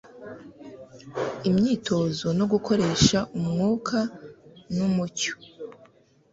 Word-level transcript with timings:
Imyitozo 1.49 2.27
no 2.39 2.45
gukoresha 2.51 3.17
umwuka 3.37 3.97
numucyo 4.75 5.33